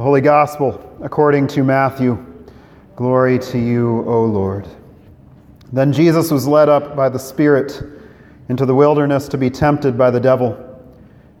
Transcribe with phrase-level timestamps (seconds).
[0.00, 2.16] The Holy Gospel according to Matthew.
[2.96, 4.66] Glory to you, O Lord.
[5.74, 7.82] Then Jesus was led up by the Spirit
[8.48, 10.56] into the wilderness to be tempted by the devil.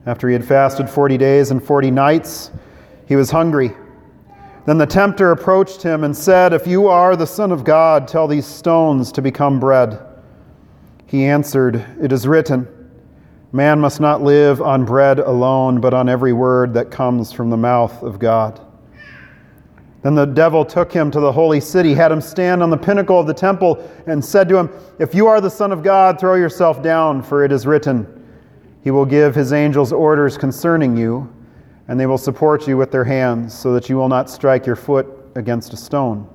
[0.04, 2.50] After he had fasted 40 days and 40 nights,
[3.06, 3.74] he was hungry.
[4.66, 8.28] Then the tempter approached him and said, If you are the Son of God, tell
[8.28, 9.98] these stones to become bread.
[11.06, 12.68] He answered, It is written,
[13.52, 17.56] Man must not live on bread alone, but on every word that comes from the
[17.56, 18.60] mouth of God.
[20.02, 23.18] Then the devil took him to the holy city, had him stand on the pinnacle
[23.18, 26.36] of the temple, and said to him, If you are the Son of God, throw
[26.36, 28.06] yourself down, for it is written,
[28.82, 31.30] He will give His angels orders concerning you,
[31.88, 34.76] and they will support you with their hands, so that you will not strike your
[34.76, 36.28] foot against a stone.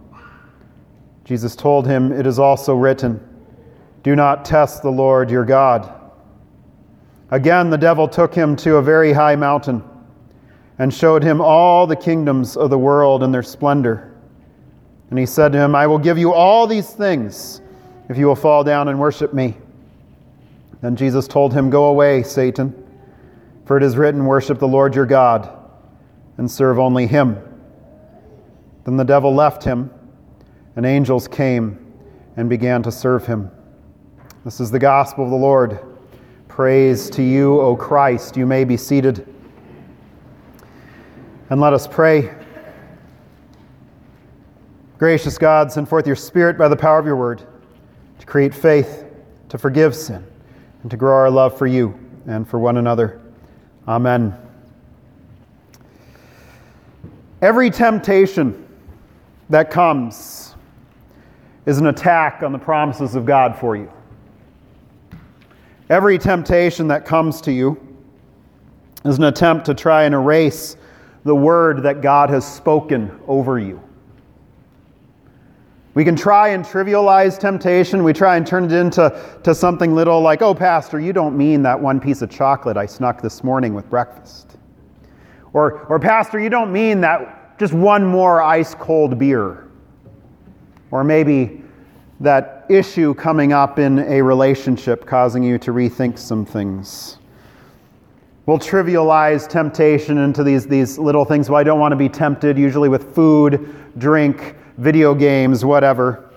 [1.24, 3.20] Jesus told him, It is also written,
[4.04, 6.05] Do not test the Lord your God.
[7.32, 9.84] Again, the devil took him to a very high mountain
[10.78, 14.14] and showed him all the kingdoms of the world and their splendor.
[15.10, 17.62] And he said to him, I will give you all these things
[18.10, 19.58] if you will fall down and worship me.
[20.82, 22.74] Then Jesus told him, Go away, Satan,
[23.66, 25.49] for it is written, Worship the Lord your God
[26.38, 27.38] and serve only him.
[28.84, 29.90] Then the devil left him,
[30.76, 31.94] and angels came
[32.38, 33.49] and began to serve him.
[34.44, 35.80] This is the gospel of the Lord.
[36.56, 38.38] Praise to you, O Christ.
[38.38, 39.28] You may be seated.
[41.50, 42.34] And let us pray.
[44.98, 47.44] Gracious God, send forth your Spirit by the power of your word
[48.20, 49.04] to create faith,
[49.50, 50.26] to forgive sin,
[50.82, 51.94] and to grow our love for you
[52.26, 53.22] and for one another.
[53.86, 54.34] Amen.
[57.42, 58.66] Every temptation
[59.50, 60.56] that comes
[61.66, 63.92] is an attack on the promises of God for you.
[65.90, 67.80] Every temptation that comes to you
[69.03, 70.78] is an attempt to try and erase
[71.24, 73.81] the word that God has spoken over you.
[75.94, 78.03] We can try and trivialize temptation.
[78.03, 81.62] We try and turn it into to something little like, oh, Pastor, you don't mean
[81.64, 84.58] that one piece of chocolate I snuck this morning with breakfast.
[85.54, 89.70] Or, or Pastor, you don't mean that just one more ice cold beer.
[90.92, 91.64] Or maybe
[92.20, 97.18] that issue coming up in a relationship causing you to rethink some things.
[98.46, 101.50] We'll trivialize temptation into these, these little things.
[101.50, 106.30] Well, I don't want to be tempted, usually with food, drink, video games, whatever.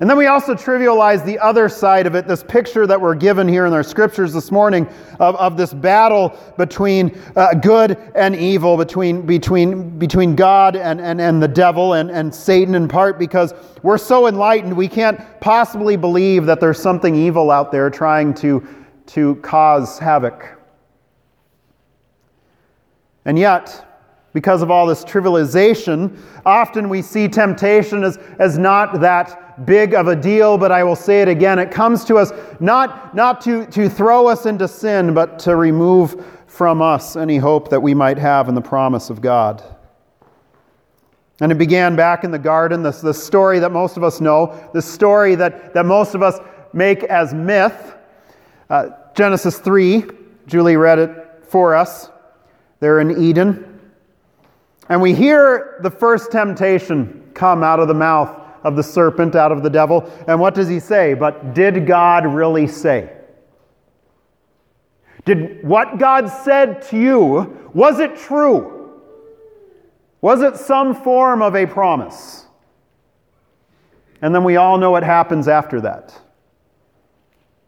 [0.00, 3.48] And then we also trivialize the other side of it, this picture that we're given
[3.48, 4.86] here in our scriptures this morning
[5.18, 11.20] of, of this battle between uh, good and evil, between, between, between God and, and,
[11.20, 15.96] and the devil and, and Satan in part, because we're so enlightened, we can't possibly
[15.96, 18.64] believe that there's something evil out there trying to,
[19.06, 20.60] to cause havoc.
[23.24, 23.84] And yet,
[24.32, 26.16] because of all this trivialization,
[26.46, 30.96] often we see temptation as, as not that big of a deal, but I will
[30.96, 31.58] say it again.
[31.58, 36.24] It comes to us not, not to, to throw us into sin, but to remove
[36.46, 39.62] from us any hope that we might have in the promise of God.
[41.40, 44.68] And it began back in the garden, this, this story that most of us know,
[44.72, 46.38] the story that, that most of us
[46.72, 47.94] make as myth.
[48.68, 50.04] Uh, Genesis 3,
[50.46, 51.10] Julie read it
[51.42, 52.10] for us.
[52.80, 53.80] They're in Eden.
[54.88, 59.52] And we hear the first temptation come out of the mouth of the serpent, out
[59.52, 60.10] of the devil.
[60.26, 61.14] And what does he say?
[61.14, 63.12] But did God really say?
[65.24, 69.02] Did what God said to you, was it true?
[70.20, 72.46] Was it some form of a promise?
[74.20, 76.18] And then we all know what happens after that.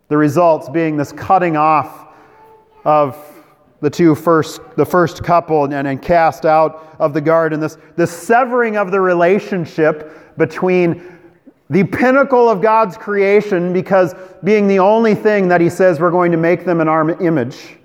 [0.08, 2.08] The results being this cutting off
[2.84, 3.16] of
[3.80, 8.10] the two first, the first couple and, and cast out of the garden, this, this
[8.10, 11.18] severing of the relationship between
[11.70, 16.32] the pinnacle of God's creation, because being the only thing that He says we're going
[16.32, 17.76] to make them in our image,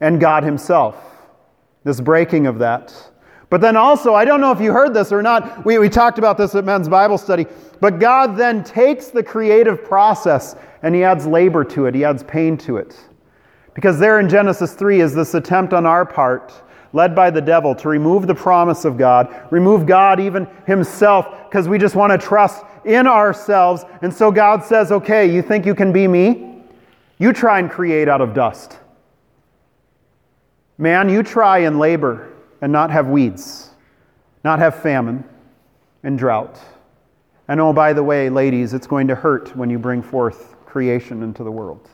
[0.00, 0.96] and God Himself.
[1.84, 2.94] This breaking of that.
[3.50, 6.18] But then also, I don't know if you heard this or not, we, we talked
[6.18, 7.46] about this at men's Bible study,
[7.80, 12.22] but God then takes the creative process and He adds labor to it, He adds
[12.22, 12.96] pain to it.
[13.78, 16.52] Because there in Genesis 3 is this attempt on our part,
[16.92, 21.68] led by the devil, to remove the promise of God, remove God even Himself, because
[21.68, 23.84] we just want to trust in ourselves.
[24.02, 26.64] And so God says, okay, you think you can be me?
[27.18, 28.80] You try and create out of dust.
[30.76, 33.70] Man, you try and labor and not have weeds,
[34.42, 35.22] not have famine
[36.02, 36.58] and drought.
[37.46, 41.22] And oh, by the way, ladies, it's going to hurt when you bring forth creation
[41.22, 41.88] into the world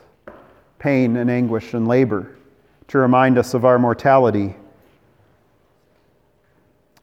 [0.85, 2.37] pain and anguish and labor
[2.87, 4.55] to remind us of our mortality.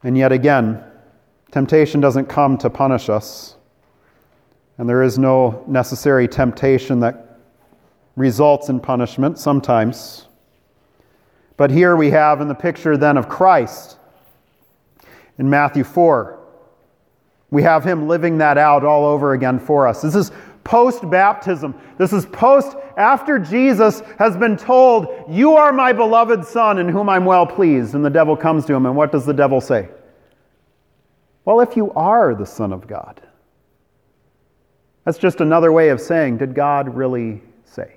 [0.03, 0.81] And yet again,
[1.51, 3.57] temptation doesn't come to punish us.
[4.77, 7.41] And there is no necessary temptation that
[8.15, 10.27] results in punishment sometimes.
[11.57, 13.97] But here we have in the picture then of Christ
[15.37, 16.39] in Matthew 4.
[17.51, 20.01] We have him living that out all over again for us.
[20.01, 20.31] This is
[20.63, 21.75] post baptism.
[21.97, 27.09] This is post after Jesus has been told, You are my beloved Son in whom
[27.09, 27.95] I'm well pleased.
[27.95, 29.89] And the devil comes to him, and what does the devil say?
[31.45, 33.21] Well, if you are the Son of God.
[35.05, 37.95] That's just another way of saying, Did God really say?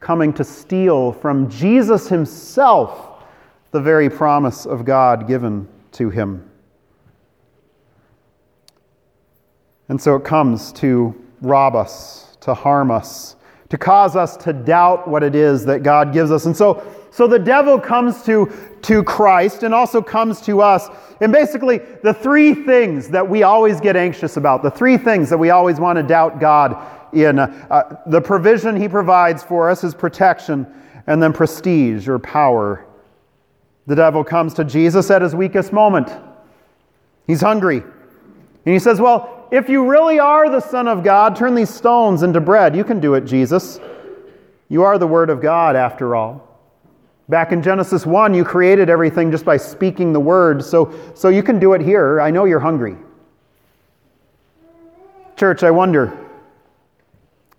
[0.00, 3.22] Coming to steal from Jesus himself
[3.70, 6.49] the very promise of God given to him.
[9.90, 13.34] And so it comes to rob us, to harm us,
[13.70, 16.46] to cause us to doubt what it is that God gives us.
[16.46, 18.52] And so, so the devil comes to,
[18.82, 20.88] to Christ and also comes to us.
[21.20, 25.38] And basically, the three things that we always get anxious about, the three things that
[25.38, 26.80] we always want to doubt God
[27.12, 30.68] in uh, the provision he provides for us, is protection,
[31.08, 32.86] and then prestige or power.
[33.88, 36.12] The devil comes to Jesus at his weakest moment.
[37.26, 37.82] He's hungry.
[38.64, 42.22] And he says, Well, if you really are the Son of God, turn these stones
[42.22, 42.76] into bread.
[42.76, 43.80] You can do it, Jesus.
[44.68, 46.46] You are the Word of God, after all.
[47.28, 51.42] Back in Genesis 1, you created everything just by speaking the Word, so, so you
[51.42, 52.20] can do it here.
[52.20, 52.96] I know you're hungry.
[55.36, 56.16] Church, I wonder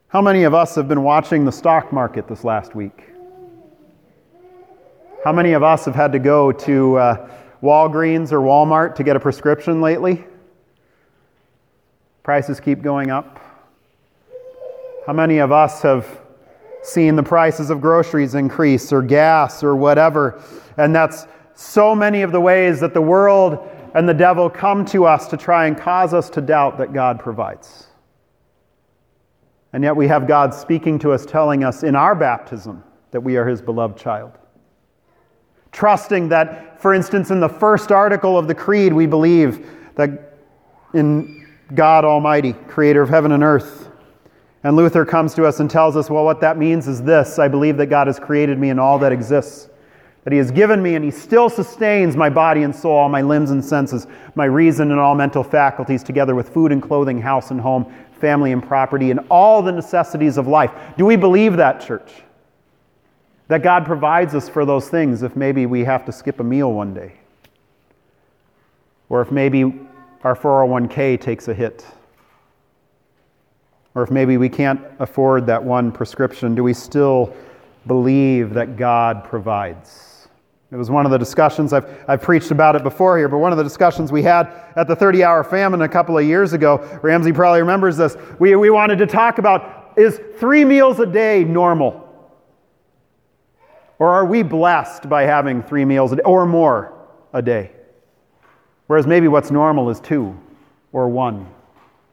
[0.07, 3.11] how many of us have been watching the stock market this last week?
[5.23, 7.29] How many of us have had to go to uh,
[7.63, 10.25] Walgreens or Walmart to get a prescription lately?
[12.23, 13.39] Prices keep going up.
[15.07, 16.21] How many of us have
[16.83, 20.41] seen the prices of groceries increase or gas or whatever?
[20.77, 21.25] And that's
[21.55, 25.37] so many of the ways that the world and the devil come to us to
[25.37, 27.87] try and cause us to doubt that God provides.
[29.73, 33.37] And yet we have God speaking to us, telling us in our baptism that we
[33.37, 34.37] are his beloved child.
[35.71, 39.65] Trusting that, for instance, in the first article of the Creed, we believe
[39.95, 40.37] that
[40.93, 41.40] in
[41.73, 43.89] God Almighty, creator of heaven and earth.
[44.63, 47.47] And Luther comes to us and tells us, well, what that means is this I
[47.47, 49.69] believe that God has created me and all that exists,
[50.23, 53.21] that He has given me and He still sustains my body and soul, all my
[53.21, 57.51] limbs and senses, my reason and all mental faculties, together with food and clothing, house
[57.51, 60.71] and home, family and property, and all the necessities of life.
[60.97, 62.11] Do we believe that, church?
[63.47, 66.71] That God provides us for those things if maybe we have to skip a meal
[66.71, 67.13] one day?
[69.09, 69.77] Or if maybe
[70.23, 71.85] our 401k takes a hit.
[73.95, 77.33] Or if maybe we can't afford that one prescription, do we still
[77.87, 80.29] believe that God provides?
[80.71, 83.51] It was one of the discussions, I've, I've preached about it before here, but one
[83.51, 84.47] of the discussions we had
[84.77, 88.15] at the 30 hour famine a couple of years ago, Ramsey probably remembers this.
[88.39, 92.07] We, we wanted to talk about is three meals a day normal?
[93.99, 96.93] Or are we blessed by having three meals a day or more
[97.33, 97.71] a day?
[98.91, 100.37] Whereas maybe what's normal is two
[100.91, 101.47] or one.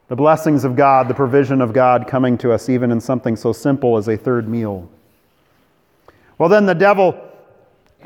[0.07, 3.53] The blessings of God, the provision of God coming to us, even in something so
[3.53, 4.89] simple as a third meal.
[6.39, 7.21] Well, then the devil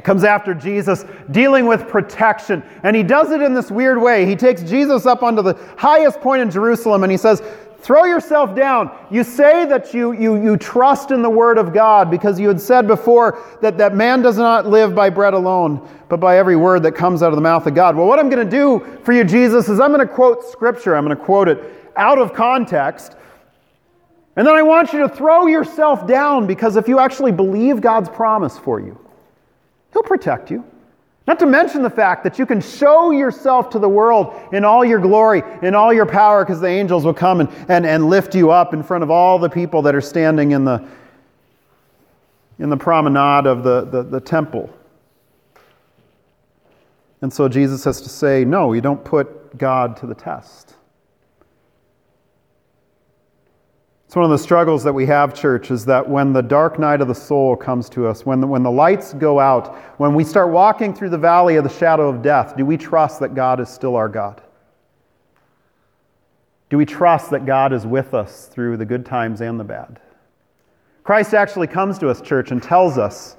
[0.02, 2.62] comes after Jesus, dealing with protection.
[2.82, 4.24] And he does it in this weird way.
[4.24, 7.42] He takes Jesus up onto the highest point in Jerusalem and he says,
[7.82, 8.96] Throw yourself down.
[9.10, 12.60] You say that you, you, you trust in the Word of God because you had
[12.60, 16.84] said before that, that man does not live by bread alone, but by every word
[16.84, 17.96] that comes out of the mouth of God.
[17.96, 20.94] Well, what I'm going to do for you, Jesus, is I'm going to quote Scripture.
[20.94, 21.58] I'm going to quote it
[21.96, 23.16] out of context.
[24.36, 28.08] And then I want you to throw yourself down because if you actually believe God's
[28.08, 28.96] promise for you,
[29.92, 30.64] He'll protect you.
[31.26, 34.84] Not to mention the fact that you can show yourself to the world in all
[34.84, 38.34] your glory, in all your power, because the angels will come and, and, and lift
[38.34, 40.84] you up in front of all the people that are standing in the,
[42.58, 44.68] in the promenade of the, the, the temple.
[47.20, 50.74] And so Jesus has to say, no, you don't put God to the test.
[54.12, 57.00] It's one of the struggles that we have, church, is that when the dark night
[57.00, 60.22] of the soul comes to us, when the, when the lights go out, when we
[60.22, 63.58] start walking through the valley of the shadow of death, do we trust that God
[63.58, 64.42] is still our God?
[66.68, 69.98] Do we trust that God is with us through the good times and the bad?
[71.04, 73.38] Christ actually comes to us, church, and tells us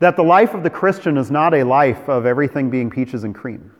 [0.00, 3.36] that the life of the Christian is not a life of everything being peaches and
[3.36, 3.70] cream.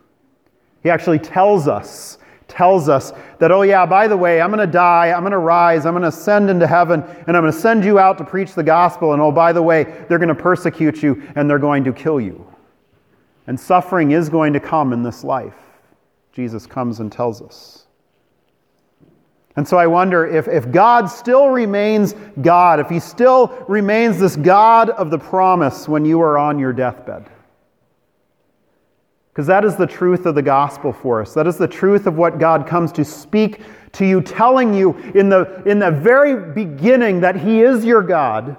[0.85, 4.73] He actually tells us tells us that, oh, yeah, by the way, I'm going to
[4.73, 7.59] die, I'm going to rise, I'm going to ascend into heaven, and I'm going to
[7.59, 10.35] send you out to preach the gospel, and oh, by the way, they're going to
[10.35, 12.45] persecute you and they're going to kill you.
[13.47, 15.55] And suffering is going to come in this life.
[16.33, 17.87] Jesus comes and tells us.
[19.57, 24.37] And so I wonder if, if God still remains God, if He still remains this
[24.37, 27.29] God of the promise when you are on your deathbed.
[29.39, 31.33] Because that is the truth of the gospel for us.
[31.35, 33.61] That is the truth of what God comes to speak
[33.93, 38.57] to you, telling you in the, in the very beginning that He is your God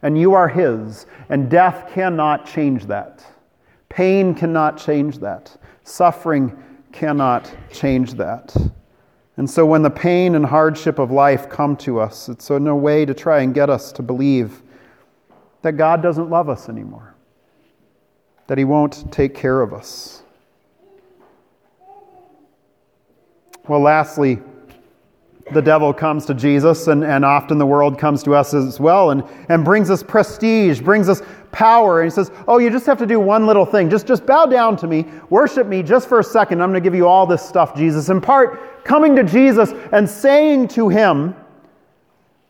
[0.00, 3.22] and you are His, and death cannot change that.
[3.90, 5.54] Pain cannot change that.
[5.84, 6.56] Suffering
[6.92, 8.56] cannot change that.
[9.36, 12.74] And so when the pain and hardship of life come to us, it's in a
[12.74, 14.62] way to try and get us to believe
[15.60, 17.16] that God doesn't love us anymore,
[18.46, 20.21] that He won't take care of us.
[23.68, 24.40] Well, lastly,
[25.52, 29.10] the devil comes to Jesus, and, and often the world comes to us as well,
[29.10, 32.00] and, and brings us prestige, brings us power.
[32.00, 33.90] And he says, Oh, you just have to do one little thing.
[33.90, 36.62] Just, just bow down to me, worship me just for a second.
[36.62, 38.08] I'm going to give you all this stuff, Jesus.
[38.08, 41.34] In part, coming to Jesus and saying to him,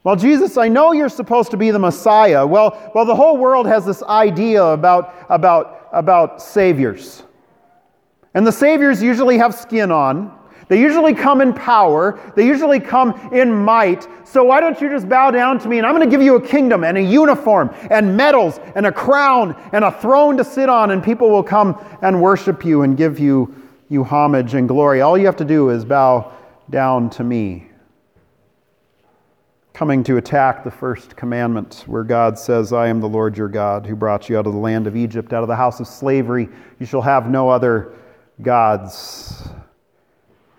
[0.05, 2.47] Well, Jesus, I know you're supposed to be the Messiah.
[2.47, 7.23] Well, well the whole world has this idea about, about, about saviors.
[8.35, 10.39] And the saviors usually have skin on.
[10.69, 14.07] They usually come in power, they usually come in might.
[14.25, 16.37] So why don't you just bow down to me and I'm going to give you
[16.37, 20.69] a kingdom and a uniform and medals and a crown and a throne to sit
[20.69, 23.55] on, and people will come and worship you and give you,
[23.89, 25.01] you homage and glory.
[25.01, 26.33] All you have to do is bow
[26.71, 27.69] down to me.
[29.75, 33.87] Coming to attack the first commandment, where God says, I am the Lord your God
[33.87, 36.49] who brought you out of the land of Egypt, out of the house of slavery.
[36.79, 37.95] You shall have no other
[38.43, 39.49] gods.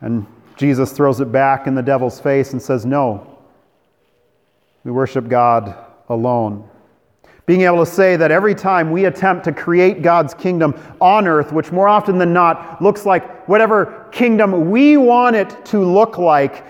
[0.03, 3.39] And Jesus throws it back in the devil's face and says, No,
[4.83, 5.75] we worship God
[6.09, 6.69] alone.
[7.45, 11.51] Being able to say that every time we attempt to create God's kingdom on earth,
[11.51, 16.65] which more often than not looks like whatever kingdom we want it to look like,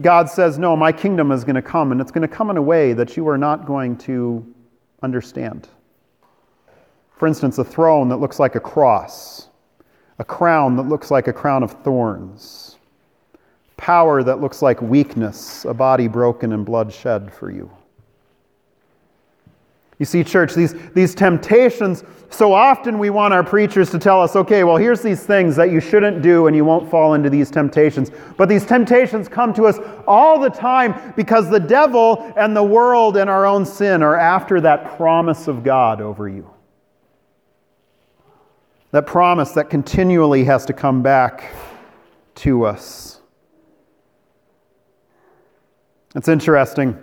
[0.00, 2.58] God says, No, my kingdom is going to come, and it's going to come in
[2.58, 4.46] a way that you are not going to
[5.02, 5.68] understand.
[7.16, 9.48] For instance, a throne that looks like a cross,
[10.18, 12.74] a crown that looks like a crown of thorns
[13.76, 17.70] power that looks like weakness, a body broken and blood shed for you.
[19.98, 24.34] You see, church, these, these temptations, so often we want our preachers to tell us,
[24.34, 27.50] okay, well, here's these things that you shouldn't do and you won't fall into these
[27.50, 28.10] temptations.
[28.36, 33.16] But these temptations come to us all the time because the devil and the world
[33.16, 36.53] and our own sin are after that promise of God over you.
[38.94, 41.52] That promise that continually has to come back
[42.36, 43.20] to us.
[46.14, 46.96] It's interesting.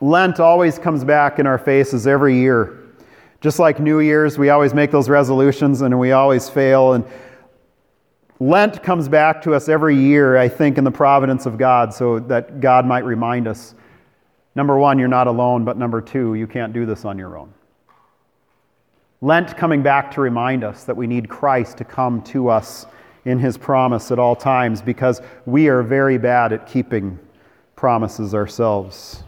[0.00, 2.84] Lent always comes back in our faces every year.
[3.42, 6.94] Just like New Year's, we always make those resolutions and we always fail.
[6.94, 7.04] And
[8.40, 12.18] Lent comes back to us every year, I think, in the providence of God, so
[12.20, 13.74] that God might remind us
[14.54, 17.52] number one, you're not alone, but number two, you can't do this on your own.
[19.24, 22.84] Lent coming back to remind us that we need Christ to come to us
[23.24, 27.18] in his promise at all times because we are very bad at keeping
[27.74, 29.24] promises ourselves.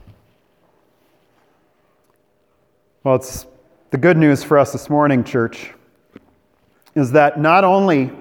[3.05, 3.47] Well, it's
[3.89, 5.73] the good news for us this morning, church,
[6.95, 8.13] is that not only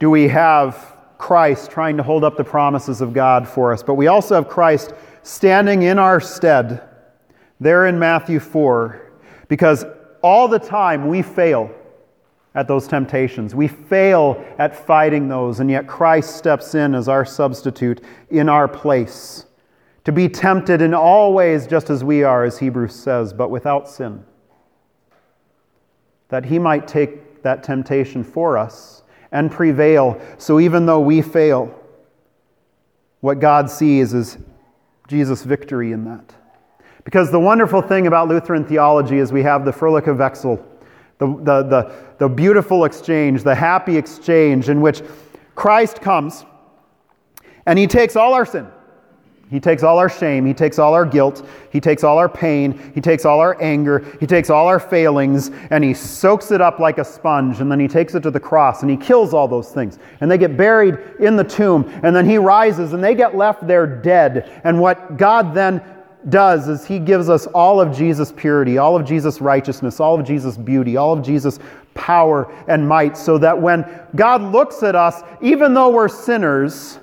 [0.00, 3.94] do we have Christ trying to hold up the promises of God for us, but
[3.94, 4.92] we also have Christ
[5.22, 6.82] standing in our stead
[7.58, 9.00] there in Matthew 4,
[9.48, 9.86] because
[10.22, 11.70] all the time we fail
[12.54, 13.54] at those temptations.
[13.54, 18.68] We fail at fighting those, and yet Christ steps in as our substitute in our
[18.68, 19.46] place
[20.04, 23.88] to be tempted in all ways just as we are, as Hebrews says, but without
[23.88, 24.24] sin.
[26.28, 30.20] That he might take that temptation for us and prevail.
[30.38, 31.78] So even though we fail,
[33.20, 34.38] what God sees is
[35.08, 36.34] Jesus' victory in that.
[37.04, 40.62] Because the wonderful thing about Lutheran theology is we have the Fröhliche Wechsel
[41.22, 45.02] the, the, the, the beautiful exchange, the happy exchange in which
[45.54, 46.44] Christ comes
[47.66, 48.66] and he takes all our sin.
[49.48, 50.46] He takes all our shame.
[50.46, 51.46] He takes all our guilt.
[51.70, 52.90] He takes all our pain.
[52.94, 53.98] He takes all our anger.
[54.18, 57.60] He takes all our failings and he soaks it up like a sponge.
[57.60, 59.98] And then he takes it to the cross and he kills all those things.
[60.22, 61.84] And they get buried in the tomb.
[62.02, 64.50] And then he rises and they get left there dead.
[64.64, 65.82] And what God then
[66.28, 70.26] does is he gives us all of Jesus' purity, all of Jesus' righteousness, all of
[70.26, 71.58] Jesus' beauty, all of Jesus'
[71.94, 76.98] power and might, so that when God looks at us, even though we're sinners,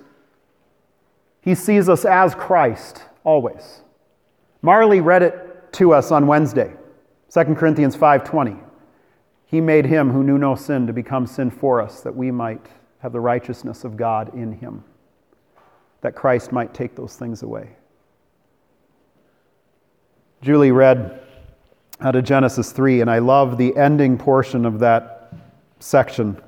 [1.41, 3.81] he sees us as Christ always.
[4.61, 6.73] Marley read it to us on Wednesday,
[7.29, 8.57] 2 Corinthians 5:20.
[9.45, 12.67] He made him who knew no sin to become sin for us, that we might
[12.99, 14.83] have the righteousness of God in him,
[16.01, 17.69] that Christ might take those things away.
[20.41, 21.19] Julie read
[22.00, 25.34] out of Genesis 3, and I love the ending portion of that
[25.79, 26.41] section.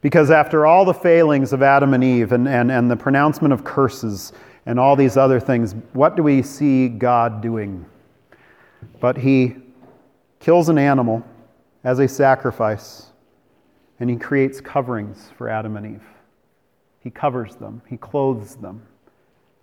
[0.00, 3.62] Because after all the failings of Adam and Eve and, and, and the pronouncement of
[3.62, 4.32] curses
[4.64, 7.84] and all these other things, what do we see God doing?
[9.00, 9.56] But He
[10.40, 11.22] kills an animal
[11.84, 13.10] as a sacrifice,
[14.00, 16.06] and He creates coverings for Adam and Eve.
[17.00, 18.86] He covers them, He clothes them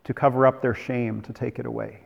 [0.04, 2.02] to cover up their shame, to take it away.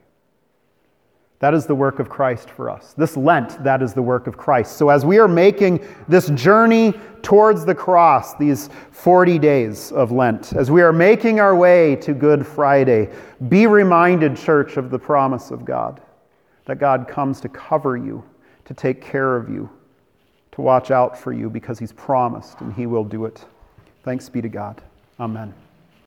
[1.44, 2.94] That is the work of Christ for us.
[2.94, 4.78] This Lent, that is the work of Christ.
[4.78, 10.54] So, as we are making this journey towards the cross, these 40 days of Lent,
[10.54, 13.10] as we are making our way to Good Friday,
[13.50, 16.02] be reminded, church, of the promise of God
[16.64, 18.24] that God comes to cover you,
[18.64, 19.70] to take care of you,
[20.54, 23.44] to watch out for you because He's promised and He will do it.
[24.06, 24.82] Thanks be to God.
[25.20, 25.54] Amen.